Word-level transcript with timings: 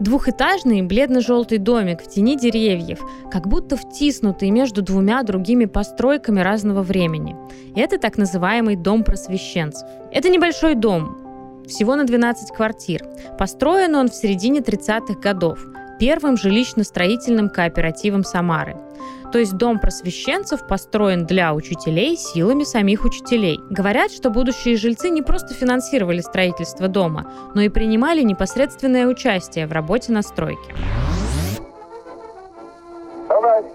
Двухэтажный 0.00 0.82
бледно-желтый 0.82 1.58
домик 1.58 2.02
в 2.02 2.08
тени 2.08 2.36
деревьев, 2.36 3.00
как 3.32 3.48
будто 3.48 3.76
втиснутый 3.76 4.50
между 4.50 4.80
двумя 4.80 5.24
другими 5.24 5.64
постройками 5.64 6.40
разного 6.40 6.82
времени. 6.82 7.34
Это 7.74 7.98
так 7.98 8.16
называемый 8.16 8.76
дом 8.76 9.02
просвещенцев. 9.02 9.88
Это 10.12 10.28
небольшой 10.28 10.76
дом, 10.76 11.64
всего 11.66 11.96
на 11.96 12.04
12 12.04 12.52
квартир. 12.52 13.04
Построен 13.38 13.96
он 13.96 14.08
в 14.08 14.14
середине 14.14 14.60
30-х 14.60 15.14
годов, 15.20 15.66
первым 15.98 16.36
жилищно-строительным 16.36 17.48
кооперативом 17.48 18.24
Самары. 18.24 18.76
То 19.32 19.38
есть 19.38 19.56
дом 19.56 19.78
просвещенцев 19.78 20.66
построен 20.66 21.26
для 21.26 21.52
учителей 21.52 22.16
силами 22.16 22.64
самих 22.64 23.04
учителей. 23.04 23.60
Говорят, 23.68 24.10
что 24.10 24.30
будущие 24.30 24.76
жильцы 24.76 25.10
не 25.10 25.20
просто 25.20 25.54
финансировали 25.54 26.20
строительство 26.20 26.88
дома, 26.88 27.30
но 27.54 27.60
и 27.60 27.68
принимали 27.68 28.22
непосредственное 28.22 29.06
участие 29.06 29.66
в 29.66 29.72
работе 29.72 30.12
на 30.12 30.22
стройке. 30.22 30.74
Товарищ, 33.28 33.66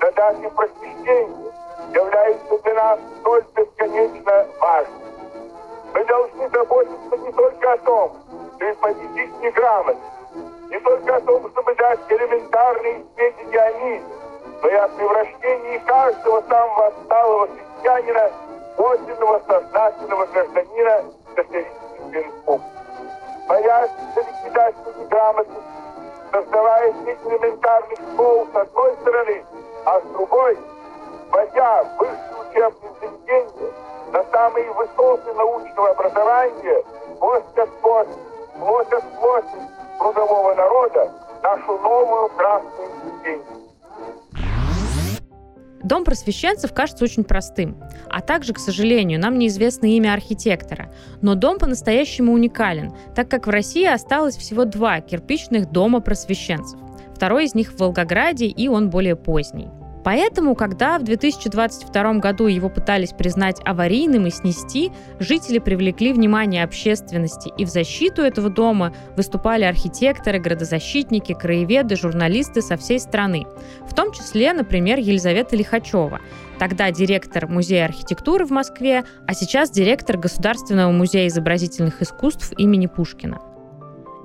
задача 0.00 0.50
просвещения 0.50 1.52
является 1.92 2.58
для 2.62 2.74
нас 2.74 3.00
столь 3.20 3.44
бесконечно 3.56 4.46
важной. 4.60 5.02
Мы 5.94 6.04
должны 6.06 6.48
заботиться 6.48 7.16
не 7.18 7.32
только 7.32 7.72
о 7.72 7.78
том, 7.78 8.16
чтобы 8.56 8.74
победить 8.80 9.40
неграмотность, 9.42 10.00
не 10.70 10.78
только 10.80 11.16
о 11.16 11.20
том, 11.20 11.41
дать 11.92 12.10
элементарные 12.10 13.04
сведения 13.14 13.60
о 13.60 13.72
мире, 13.72 14.02
но 14.62 14.68
и 14.68 14.74
о 14.74 14.88
превращении 14.88 15.78
каждого 15.78 16.42
самого 16.48 16.86
отсталого 16.86 17.48
крестьянина 17.48 18.30
подлинного 18.76 19.42
сознательного 19.46 20.26
гражданина 20.26 21.04
социалистической 21.36 22.24
республики. 22.24 22.70
Боясь 23.48 23.90
за 24.14 24.20
ликвидацию 24.20 24.94
неграмотности, 25.00 25.62
создавая 26.32 26.92
сеть 27.04 27.18
элементарных 27.26 27.98
школ 28.12 28.46
с 28.52 28.56
одной 28.56 28.96
стороны, 29.02 29.44
а 29.84 30.00
с 30.00 30.04
другой, 30.04 30.58
вводя 31.30 31.84
высшие 31.98 32.36
учебные 32.48 32.92
заведения 33.00 33.72
на 34.12 34.24
самые 34.32 34.70
высоты 34.72 35.34
научного 35.34 35.90
образования, 35.90 36.84
плоть 37.18 37.58
от 37.58 37.70
плоти, 37.80 38.18
плоть 38.58 38.92
от 38.92 39.04
плоти 39.20 39.72
трудового 39.98 40.54
народа, 40.54 41.21
нашу 41.42 41.78
новую 41.78 42.28
красную 42.30 42.90
ступень. 43.00 43.42
Дом 45.82 46.04
просвещенцев 46.04 46.72
кажется 46.72 47.04
очень 47.04 47.24
простым. 47.24 47.76
А 48.08 48.20
также, 48.20 48.52
к 48.52 48.58
сожалению, 48.58 49.18
нам 49.18 49.38
неизвестно 49.38 49.86
имя 49.86 50.14
архитектора. 50.14 50.92
Но 51.22 51.34
дом 51.34 51.58
по-настоящему 51.58 52.32
уникален, 52.32 52.92
так 53.16 53.28
как 53.28 53.46
в 53.46 53.50
России 53.50 53.84
осталось 53.84 54.36
всего 54.36 54.64
два 54.64 55.00
кирпичных 55.00 55.70
дома 55.70 56.00
просвещенцев. 56.00 56.78
Второй 57.14 57.44
из 57.44 57.54
них 57.54 57.72
в 57.72 57.78
Волгограде, 57.78 58.46
и 58.46 58.68
он 58.68 58.90
более 58.90 59.16
поздний. 59.16 59.68
Поэтому, 60.04 60.54
когда 60.54 60.98
в 60.98 61.04
2022 61.04 62.14
году 62.14 62.46
его 62.46 62.68
пытались 62.68 63.12
признать 63.12 63.60
аварийным 63.64 64.26
и 64.26 64.30
снести, 64.30 64.90
жители 65.20 65.58
привлекли 65.58 66.12
внимание 66.12 66.64
общественности, 66.64 67.52
и 67.56 67.64
в 67.64 67.68
защиту 67.68 68.22
этого 68.22 68.50
дома 68.50 68.92
выступали 69.16 69.64
архитекторы, 69.64 70.40
градозащитники, 70.40 71.34
краеведы, 71.34 71.96
журналисты 71.96 72.62
со 72.62 72.76
всей 72.76 72.98
страны. 72.98 73.44
В 73.88 73.94
том 73.94 74.12
числе, 74.12 74.52
например, 74.52 74.98
Елизавета 74.98 75.56
Лихачева, 75.56 76.20
тогда 76.58 76.90
директор 76.90 77.46
Музея 77.46 77.84
архитектуры 77.84 78.44
в 78.44 78.50
Москве, 78.50 79.04
а 79.26 79.34
сейчас 79.34 79.70
директор 79.70 80.16
Государственного 80.16 80.90
музея 80.90 81.28
изобразительных 81.28 82.02
искусств 82.02 82.52
имени 82.56 82.86
Пушкина. 82.86 83.51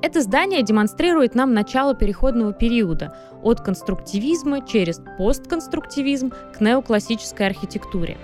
Это 0.04 0.22
здание 0.22 0.62
демонстрирует 0.62 1.34
нам 1.34 1.54
начало 1.54 1.96
переходного 1.96 2.54
периода 2.54 3.16
от 3.42 3.62
конструктивизма 3.62 4.66
через 4.66 5.02
постконструктивизм 5.18 6.32
к 6.56 6.62
неоклассической 6.62 7.48
архитектуре. 7.48 8.18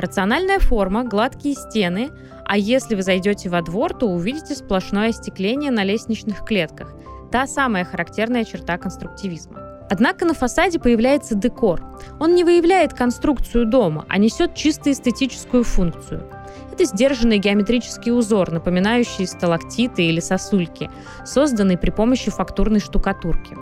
Рациональная 0.00 0.58
форма, 0.58 1.04
гладкие 1.04 1.54
стены, 1.54 2.10
а 2.44 2.58
если 2.58 2.96
вы 2.96 3.02
зайдете 3.02 3.48
во 3.48 3.62
двор, 3.62 3.94
то 3.94 4.08
увидите 4.08 4.56
сплошное 4.56 5.10
остекление 5.10 5.70
на 5.70 5.84
лестничных 5.84 6.44
клетках. 6.44 6.92
Та 7.30 7.46
самая 7.46 7.84
характерная 7.84 8.44
черта 8.44 8.76
конструктивизма. 8.76 9.60
Однако 9.88 10.24
на 10.24 10.34
фасаде 10.34 10.80
появляется 10.80 11.36
декор. 11.36 11.82
Он 12.18 12.34
не 12.34 12.42
выявляет 12.42 12.94
конструкцию 12.94 13.66
дома, 13.66 14.06
а 14.08 14.18
несет 14.18 14.54
чисто 14.56 14.90
эстетическую 14.90 15.62
функцию– 15.62 16.28
это 16.72 16.84
сдержанный 16.84 17.38
геометрический 17.38 18.12
узор, 18.12 18.50
напоминающий 18.50 19.26
сталактиты 19.26 20.04
или 20.04 20.20
сосульки, 20.20 20.90
созданный 21.24 21.76
при 21.76 21.90
помощи 21.90 22.30
фактурной 22.30 22.80
штукатурки. 22.80 23.56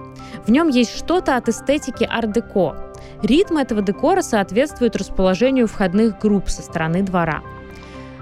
В 0.46 0.50
нем 0.50 0.68
есть 0.68 0.96
что-то 0.96 1.36
от 1.36 1.48
эстетики 1.48 2.04
ар-деко. 2.04 2.76
Ритм 3.22 3.58
этого 3.58 3.82
декора 3.82 4.22
соответствует 4.22 4.96
расположению 4.96 5.66
входных 5.66 6.18
групп 6.18 6.48
со 6.48 6.62
стороны 6.62 7.02
двора. 7.02 7.42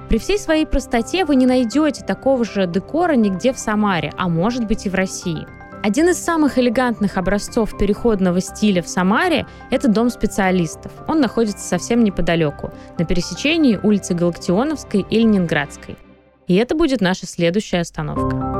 При 0.08 0.18
всей 0.18 0.38
своей 0.38 0.64
простоте 0.64 1.24
вы 1.24 1.36
не 1.36 1.46
найдете 1.46 2.02
такого 2.02 2.44
же 2.44 2.66
декора 2.66 3.12
нигде 3.12 3.52
в 3.52 3.58
Самаре, 3.58 4.12
а 4.16 4.28
может 4.28 4.66
быть 4.66 4.86
и 4.86 4.88
в 4.88 4.94
России– 4.94 5.46
один 5.82 6.08
из 6.08 6.18
самых 6.18 6.58
элегантных 6.58 7.16
образцов 7.16 7.76
переходного 7.78 8.40
стиля 8.40 8.82
в 8.82 8.88
Самаре– 8.88 9.46
это 9.70 9.88
Дом 9.88 10.10
специалистов. 10.10 10.92
Он 11.06 11.20
находится 11.20 11.66
совсем 11.66 12.02
неподалеку, 12.02 12.72
на 12.98 13.04
пересечении 13.04 13.78
улицы 13.82 14.14
Галактионовской 14.14 15.06
и 15.08 15.18
Ленинградской. 15.18 15.96
И 16.46 16.56
это 16.56 16.74
будет 16.74 17.00
наша 17.00 17.26
следующая 17.26 17.80
остановка. 17.80 18.57